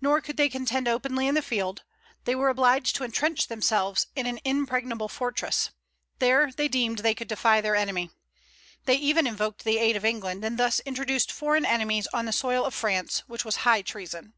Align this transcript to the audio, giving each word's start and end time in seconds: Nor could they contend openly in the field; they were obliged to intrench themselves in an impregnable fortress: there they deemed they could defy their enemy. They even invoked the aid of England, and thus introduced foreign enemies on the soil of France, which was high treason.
Nor 0.00 0.20
could 0.20 0.36
they 0.36 0.48
contend 0.48 0.86
openly 0.86 1.26
in 1.26 1.34
the 1.34 1.42
field; 1.42 1.82
they 2.24 2.36
were 2.36 2.48
obliged 2.50 2.94
to 2.94 3.02
intrench 3.02 3.48
themselves 3.48 4.06
in 4.14 4.24
an 4.24 4.38
impregnable 4.44 5.08
fortress: 5.08 5.70
there 6.20 6.52
they 6.52 6.68
deemed 6.68 7.00
they 7.00 7.16
could 7.16 7.26
defy 7.26 7.60
their 7.60 7.74
enemy. 7.74 8.12
They 8.84 8.94
even 8.94 9.26
invoked 9.26 9.64
the 9.64 9.78
aid 9.78 9.96
of 9.96 10.04
England, 10.04 10.44
and 10.44 10.56
thus 10.56 10.78
introduced 10.86 11.32
foreign 11.32 11.66
enemies 11.66 12.06
on 12.12 12.26
the 12.26 12.32
soil 12.32 12.64
of 12.64 12.74
France, 12.74 13.24
which 13.26 13.44
was 13.44 13.56
high 13.66 13.82
treason. 13.82 14.34